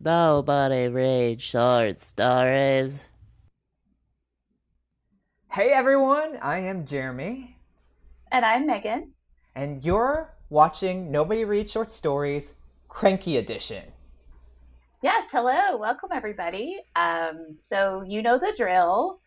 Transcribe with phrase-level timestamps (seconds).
[0.00, 3.04] Nobody reads short stories.
[5.50, 7.56] Hey everyone, I am Jeremy.
[8.30, 9.12] And I'm Megan.
[9.56, 12.54] And you're watching Nobody Reads Short Stories
[12.86, 13.82] Cranky Edition.
[15.02, 15.76] Yes, hello.
[15.78, 16.78] Welcome everybody.
[16.94, 19.18] Um, so, you know the drill.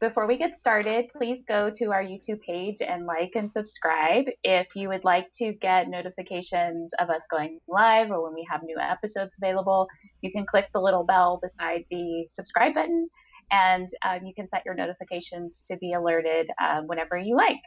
[0.00, 4.26] Before we get started, please go to our YouTube page and like and subscribe.
[4.44, 8.62] If you would like to get notifications of us going live or when we have
[8.62, 9.88] new episodes available,
[10.20, 13.08] you can click the little bell beside the subscribe button
[13.50, 17.60] and um, you can set your notifications to be alerted uh, whenever you like.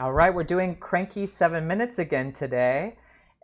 [0.00, 2.96] All right, we're doing Cranky Seven Minutes again today.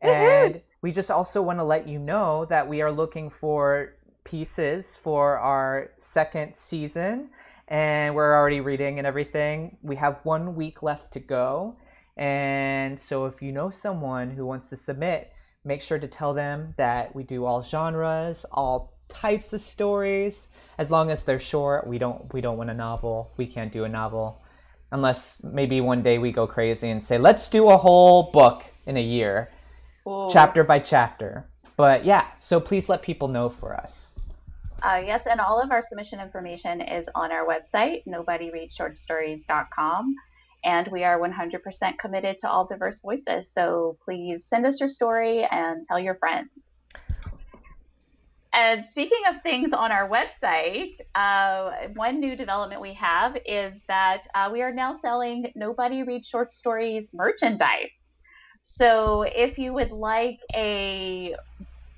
[0.02, 4.98] And we just also want to let you know that we are looking for pieces
[4.98, 7.30] for our second season
[7.68, 9.76] and we're already reading and everything.
[9.82, 11.76] We have one week left to go.
[12.16, 15.32] And so if you know someone who wants to submit,
[15.64, 20.48] make sure to tell them that we do all genres, all types of stories.
[20.78, 23.32] As long as they're short, we don't we don't want a novel.
[23.36, 24.42] We can't do a novel.
[24.92, 28.96] Unless maybe one day we go crazy and say, let's do a whole book in
[28.96, 29.50] a year,
[30.30, 31.48] chapter by chapter.
[31.76, 34.13] But yeah, so please let people know for us.
[34.84, 40.14] Uh, yes, and all of our submission information is on our website, nobodyreadshortstories.com.
[40.62, 43.48] And we are 100% committed to all diverse voices.
[43.50, 46.50] So please send us your story and tell your friends.
[48.52, 54.26] And speaking of things on our website, uh, one new development we have is that
[54.34, 57.88] uh, we are now selling Nobody Reads Short Stories merchandise.
[58.60, 61.34] So if you would like a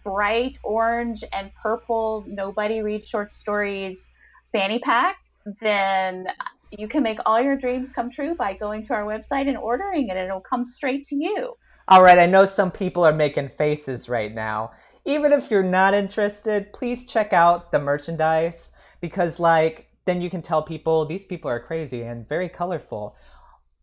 [0.06, 4.08] bright orange and purple nobody reads short stories
[4.52, 5.16] fanny pack,
[5.60, 6.28] then
[6.70, 10.08] you can make all your dreams come true by going to our website and ordering
[10.08, 10.16] it.
[10.16, 11.54] It'll come straight to you.
[11.88, 14.72] All right, I know some people are making faces right now.
[15.04, 20.42] Even if you're not interested, please check out the merchandise because, like, then you can
[20.42, 23.16] tell people these people are crazy and very colorful.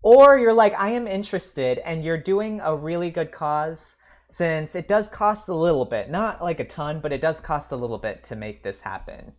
[0.01, 3.97] Or you're like, I am interested and you're doing a really good cause
[4.33, 7.71] since it does cost a little bit, not like a ton, but it does cost
[7.71, 9.31] a little bit to make this happen.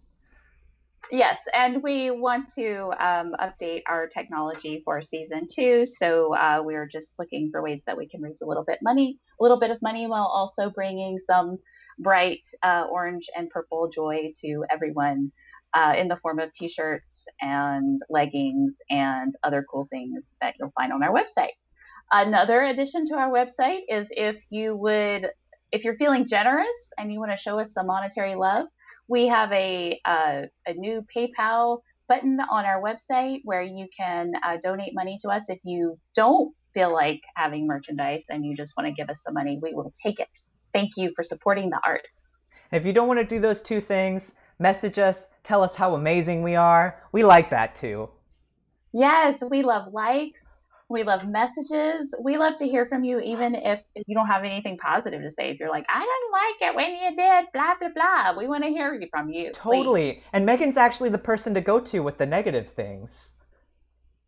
[1.10, 5.84] Yes, and we want to um, update our technology for season two.
[5.84, 9.18] So uh, we're just looking for ways that we can raise a little bit money,
[9.40, 11.58] a little bit of money, while also bringing some
[11.98, 15.32] bright uh, orange and purple joy to everyone
[15.74, 20.92] uh, in the form of T-shirts and leggings and other cool things that you'll find
[20.92, 21.58] on our website.
[22.12, 25.28] Another addition to our website is if you would,
[25.72, 28.66] if you're feeling generous and you want to show us some monetary love,
[29.08, 34.56] we have a, uh, a new PayPal button on our website where you can uh,
[34.62, 35.44] donate money to us.
[35.48, 39.34] If you don't feel like having merchandise and you just want to give us some
[39.34, 40.28] money, we will take it.
[40.72, 42.38] Thank you for supporting the arts.
[42.72, 46.42] If you don't want to do those two things, message us, tell us how amazing
[46.42, 47.00] we are.
[47.12, 48.10] We like that too.
[48.92, 50.42] Yes, we love likes,
[50.88, 52.14] we love messages.
[52.20, 55.50] We love to hear from you, even if you don't have anything positive to say.
[55.50, 58.38] If you're like, I didn't like it when you did, blah, blah, blah.
[58.38, 59.50] We want to hear from you.
[59.52, 60.12] Totally.
[60.12, 60.22] Please.
[60.34, 63.32] And Megan's actually the person to go to with the negative things.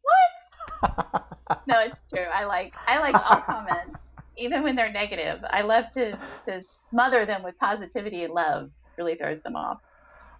[0.02, 1.26] What?
[1.66, 2.26] no, it's true.
[2.34, 3.98] I like I like all comments,
[4.36, 5.40] even when they're negative.
[5.50, 8.70] I love to to smother them with positivity and love.
[8.96, 9.80] Really throws them off.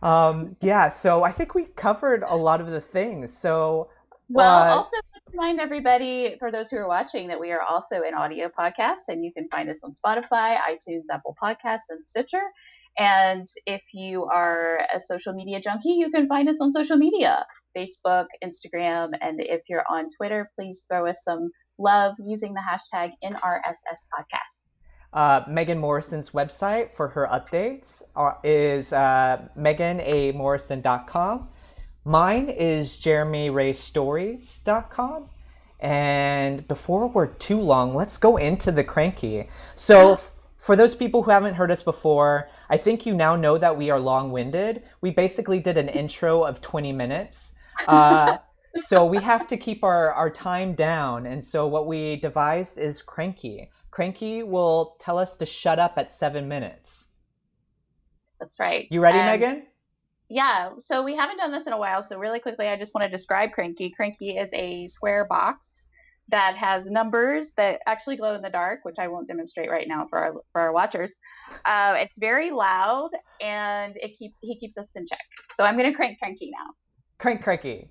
[0.03, 3.37] Um, yeah, so I think we covered a lot of the things.
[3.37, 3.91] So
[4.29, 4.97] well, uh, also
[5.37, 9.23] remind everybody, for those who are watching, that we are also an audio podcast, and
[9.23, 12.41] you can find us on Spotify, iTunes, Apple Podcasts, and Stitcher.
[12.99, 17.45] And if you are a social media junkie, you can find us on social media
[17.77, 23.11] Facebook, Instagram, and if you're on Twitter, please throw us some love using the hashtag
[23.23, 24.57] NRSS podcast.
[25.13, 31.49] Uh, Megan Morrison's website for her updates are, is uh, meganamorrison.com.
[32.07, 35.29] Mine is jeremyraystories.com.
[35.81, 39.49] And before we're too long, let's go into the cranky.
[39.75, 40.21] So,
[40.57, 43.91] for those people who haven't heard us before, I think you now know that we
[43.91, 44.85] are long winded.
[45.01, 47.55] We basically did an intro of 20 minutes.
[47.89, 48.39] Uh,
[48.79, 51.27] so, we have to keep our, our time down.
[51.27, 53.71] And so, what we devised is cranky.
[53.91, 57.09] Cranky will tell us to shut up at seven minutes.
[58.41, 58.89] That's right.
[58.91, 59.67] You ready, Megan?
[60.29, 62.03] Yeah, so we haven't done this in a while.
[62.03, 63.91] So really quickly, I just want to describe Cranky.
[63.91, 65.87] Cranky is a square box
[66.29, 70.07] that has numbers that actually glow in the dark, which I won't demonstrate right now
[70.11, 71.15] for our for our watchers.
[71.65, 75.21] Uh, it's very loud and it keeps he keeps us in check.
[75.55, 76.73] So I'm going to crank Cranky now.
[77.19, 77.91] Crank Cranky.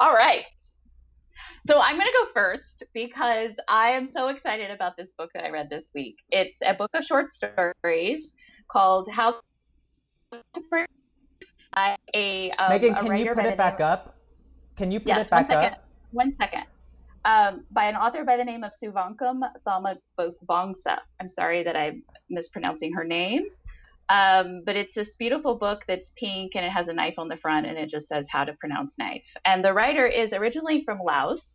[0.00, 0.44] All right.
[1.66, 5.44] So I'm going to go first because I am so excited about this book that
[5.44, 6.16] I read this week.
[6.30, 8.30] It's a book of short stories
[8.68, 9.40] called How
[10.32, 10.88] to Print.
[12.14, 14.16] A, um, Megan, can you put it back up?
[14.76, 15.72] Can you put Yes, it back second.
[15.74, 15.84] up?
[16.12, 16.64] One second.
[17.24, 20.98] Um, by an author by the name of Souvankham Thammavongsa.
[21.20, 23.42] I'm sorry that I'm mispronouncing her name.
[24.08, 27.36] Um, but it's this beautiful book that's pink and it has a knife on the
[27.36, 29.24] front and it just says how to pronounce knife.
[29.44, 31.54] And the writer is originally from Laos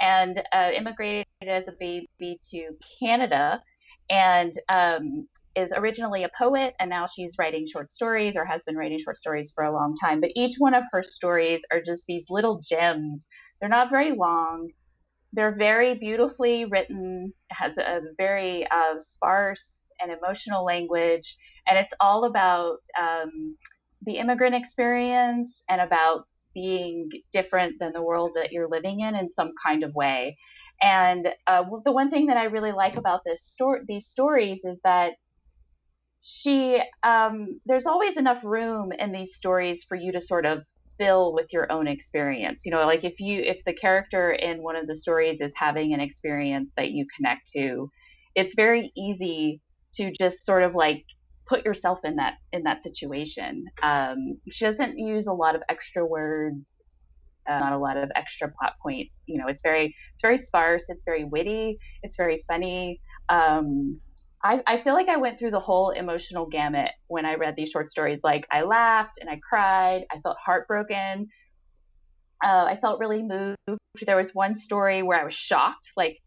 [0.00, 2.70] and uh, immigrated as a baby to
[3.00, 3.62] Canada
[4.10, 8.76] and um, is originally a poet and now she's writing short stories or has been
[8.76, 10.20] writing short stories for a long time.
[10.20, 13.26] But each one of her stories are just these little gems.
[13.60, 14.70] They're not very long.
[15.32, 22.24] They're very beautifully written, has a very uh, sparse and emotional language, and it's all
[22.24, 23.56] about um,
[24.04, 29.30] the immigrant experience and about being different than the world that you're living in in
[29.32, 30.36] some kind of way.
[30.82, 34.78] And uh, the one thing that I really like about this story, these stories, is
[34.84, 35.12] that
[36.20, 40.62] she um, there's always enough room in these stories for you to sort of
[40.98, 42.62] fill with your own experience.
[42.64, 45.92] You know, like if you if the character in one of the stories is having
[45.92, 47.90] an experience that you connect to,
[48.34, 49.60] it's very easy
[49.94, 51.04] to just sort of like
[51.46, 53.64] put yourself in that in that situation.
[53.82, 56.74] Um, she doesn't use a lot of extra words,
[57.48, 59.22] uh, not a lot of extra plot points.
[59.26, 60.84] You know, it's very it's very sparse.
[60.88, 61.78] It's very witty.
[62.02, 63.00] It's very funny.
[63.28, 64.00] Um,
[64.44, 67.70] I, I feel like I went through the whole emotional gamut when I read these
[67.70, 68.20] short stories.
[68.24, 70.02] Like I laughed and I cried.
[70.10, 71.28] I felt heartbroken.
[72.44, 73.56] Uh, I felt really moved.
[74.04, 75.92] There was one story where I was shocked.
[75.96, 76.18] Like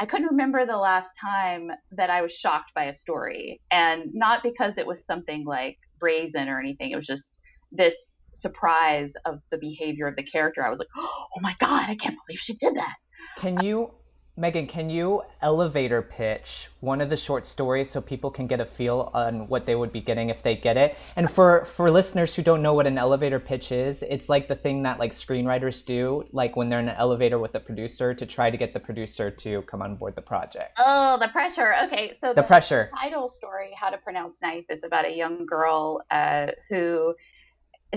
[0.00, 4.42] I couldn't remember the last time that I was shocked by a story, and not
[4.42, 6.90] because it was something like brazen or anything.
[6.90, 7.38] It was just
[7.70, 7.94] this
[8.32, 10.64] surprise of the behavior of the character.
[10.64, 12.94] I was like, oh my god, I can't believe she did that.
[13.36, 13.90] Can you,
[14.36, 18.64] Megan, can you elevator pitch one of the short stories so people can get a
[18.64, 20.96] feel on what they would be getting if they get it?
[21.16, 24.54] And for for listeners who don't know what an elevator pitch is, it's like the
[24.54, 28.24] thing that like screenwriters do, like when they're in an elevator with the producer to
[28.24, 30.72] try to get the producer to come on board the project.
[30.78, 31.74] Oh, the pressure.
[31.84, 32.88] Okay, so The pressure.
[32.98, 37.14] title story, How to Pronounce Knife, is about a young girl uh, who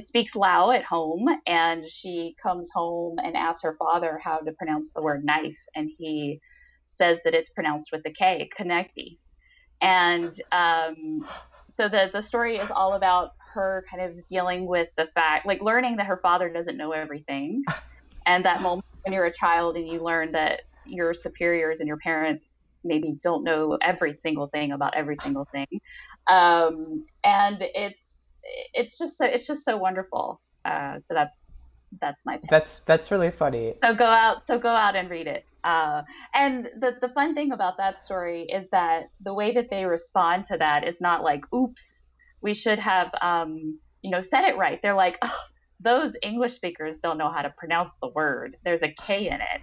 [0.01, 4.93] speaks Lao at home, and she comes home and asks her father how to pronounce
[4.93, 6.39] the word knife, and he
[6.89, 9.17] says that it's pronounced with the K, Kanekti.
[9.81, 11.27] And um,
[11.75, 15.61] so the the story is all about her kind of dealing with the fact, like
[15.61, 17.63] learning that her father doesn't know everything,
[18.25, 21.97] and that moment when you're a child and you learn that your superiors and your
[21.97, 22.45] parents
[22.83, 25.67] maybe don't know every single thing about every single thing
[26.29, 28.02] um, and it's
[28.73, 30.41] it's just so it's just so wonderful.
[30.65, 31.51] Uh, so that's
[32.01, 32.49] that's my pick.
[32.49, 33.75] That's that's really funny.
[33.83, 35.45] so go out so go out and read it.
[35.63, 36.03] Uh,
[36.33, 40.45] and the the fun thing about that story is that the way that they respond
[40.51, 42.07] to that is not like oops
[42.41, 44.79] we should have um, you know said it right.
[44.81, 45.39] They're like oh,
[45.79, 48.57] those english speakers don't know how to pronounce the word.
[48.63, 49.61] There's a k in it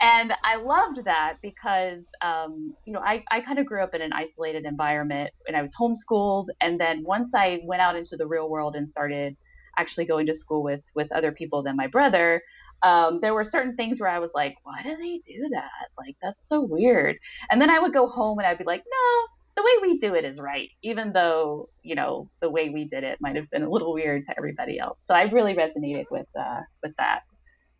[0.00, 4.02] and I loved that because, um, you know, I, I kind of grew up in
[4.02, 6.46] an isolated environment and I was homeschooled.
[6.60, 9.36] And then once I went out into the real world and started
[9.78, 12.42] actually going to school with, with other people than my brother,
[12.82, 15.88] um, there were certain things where I was like, why do they do that?
[15.98, 17.18] Like, that's so weird.
[17.50, 19.26] And then I would go home and I'd be like, no,
[19.56, 23.04] the way we do it is right, even though, you know, the way we did
[23.04, 24.98] it might have been a little weird to everybody else.
[25.04, 27.20] So I really resonated with, uh, with that.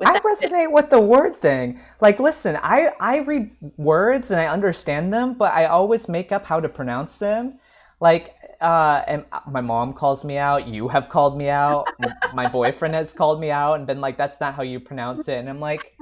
[0.05, 1.81] I resonate with the word thing.
[2.01, 6.45] Like, listen, I I read words and I understand them, but I always make up
[6.45, 7.59] how to pronounce them.
[8.01, 10.67] Like, uh, and my mom calls me out.
[10.67, 11.95] You have called me out.
[12.33, 15.39] my boyfriend has called me out and been like, "That's not how you pronounce it."
[15.39, 16.01] And I'm like,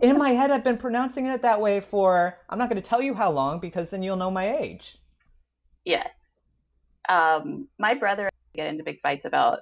[0.00, 2.38] in my head, I've been pronouncing it that way for.
[2.48, 4.96] I'm not going to tell you how long because then you'll know my age.
[5.84, 6.08] Yes.
[7.08, 9.60] Um, my brother and I get into big fights about.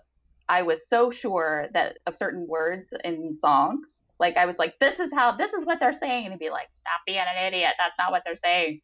[0.48, 5.00] I was so sure that of certain words in songs, like I was like, "This
[5.00, 5.32] is how.
[5.32, 7.74] This is what they're saying," and he'd be like, "Stop being an idiot.
[7.78, 8.80] That's not what they're saying."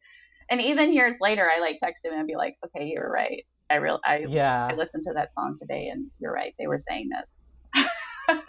[0.49, 3.45] And even years later, I like text him and be like, "Okay, you're right.
[3.69, 4.67] I real I Yeah.
[4.69, 6.53] I listened to that song today, and you're right.
[6.59, 7.85] They were saying this."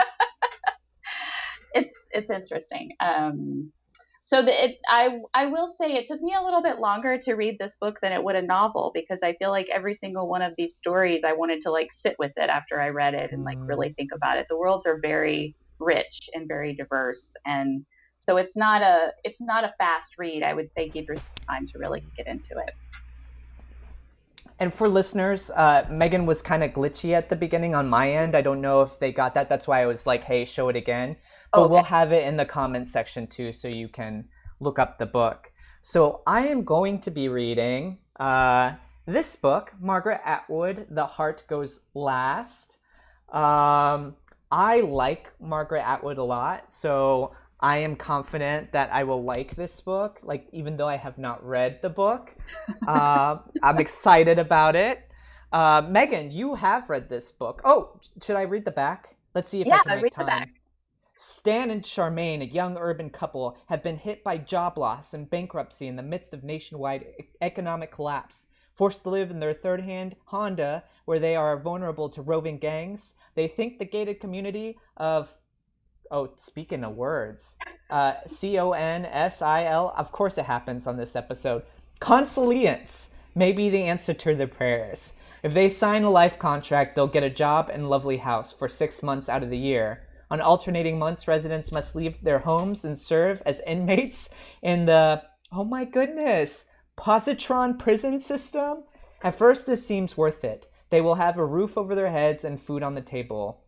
[1.75, 2.93] it's it's interesting.
[3.01, 3.73] Um,
[4.25, 7.35] so the, it, I I will say it took me a little bit longer to
[7.35, 10.43] read this book than it would a novel because I feel like every single one
[10.43, 13.45] of these stories I wanted to like sit with it after I read it and
[13.45, 13.69] like Mm.
[13.69, 14.47] really think about it.
[14.51, 17.85] The worlds are very rich and very diverse, and
[18.21, 20.43] so it's not a it's not a fast read.
[20.43, 22.75] I would say give yourself time to really get into it.
[24.59, 28.37] And for listeners, uh, Megan was kind of glitchy at the beginning on my end.
[28.37, 29.49] I don't know if they got that.
[29.49, 31.17] That's why I was like, hey, show it again.
[31.55, 31.71] But Okay.
[31.71, 34.29] we'll have it in the comments section too, so you can
[34.61, 35.53] look up the book.
[35.83, 38.73] So I am going to be reading uh,
[39.07, 42.79] this book, Margaret Atwood, The Heart Goes Last.
[43.31, 44.17] Um,
[44.51, 49.81] I like Margaret Atwood a lot, so I am confident that I will like this
[49.81, 50.21] book.
[50.23, 52.37] Like even though I have not read the book,
[52.87, 55.01] uh, I'm excited about it.
[55.53, 57.63] Uh, Megan, you have read this book.
[57.65, 59.17] Oh, should I read the back?
[59.35, 60.49] Let's see if I Yeah, can make read the back.
[61.17, 65.87] Stan and Charmaine, a young urban couple, have been hit by job loss and bankruptcy
[65.87, 67.07] in the midst of nationwide
[67.41, 68.49] economic collapse.
[68.75, 73.15] Forced to live in their third hand Honda, where they are vulnerable to roving gangs,
[73.37, 75.33] they think the gated community of.
[76.11, 77.55] Oh, speaking of words,
[77.91, 81.63] uh, C O N S I L, of course it happens on this episode.
[82.01, 85.15] Consilience may be the answer to their prayers.
[85.45, 89.01] If they sign a life contract, they'll get a job and lovely house for six
[89.01, 90.03] months out of the year.
[90.35, 94.29] On alternating months, residents must leave their homes and serve as inmates
[94.63, 95.23] in the,
[95.53, 96.67] oh my goodness,
[96.99, 98.83] positron prison system?
[99.23, 100.67] At first, this seems worth it.
[100.91, 103.63] They will have a roof over their heads and food on the table.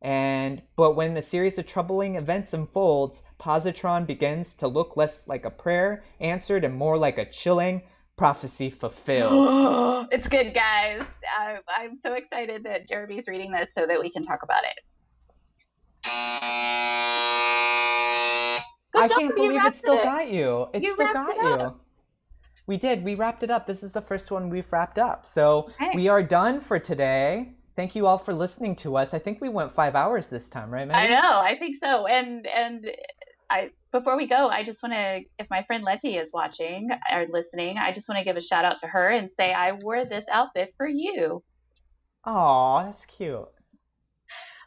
[0.00, 5.44] And but when a series of troubling events unfolds, positron begins to look less like
[5.44, 7.82] a prayer answered and more like a chilling
[8.16, 10.08] prophecy fulfilled.
[10.10, 11.02] it's good, guys.
[11.38, 14.95] I'm, I'm so excited that Jeremy's reading this so that we can talk about it.
[18.92, 20.04] Good I job, can't believe it still it.
[20.04, 20.68] got you.
[20.72, 21.80] It You still got it you.
[22.66, 23.04] We did.
[23.04, 23.66] We wrapped it up.
[23.66, 25.26] This is the first one we've wrapped up.
[25.26, 25.94] So Okay.
[25.94, 27.52] we are done for today.
[27.76, 29.12] Thank you all for listening to us.
[29.14, 30.96] I think we went five hours this time, right, man?
[30.96, 31.40] I know.
[31.40, 32.06] I think so.
[32.06, 32.90] And and
[33.50, 37.26] I before we go, I just want to, if my friend Letty is watching or
[37.30, 40.04] listening, I just want to give a shout out to her and say I wore
[40.04, 41.42] this outfit for you.
[42.24, 43.48] Aw, that's cute.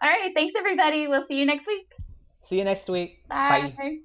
[0.01, 0.31] All right.
[0.35, 1.07] Thanks, everybody.
[1.07, 1.91] We'll see you next week.
[2.43, 3.27] See you next week.
[3.27, 3.99] Bye.